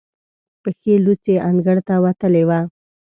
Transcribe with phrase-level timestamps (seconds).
[0.61, 2.59] پښې لوڅې انګړ ته وتلې وه.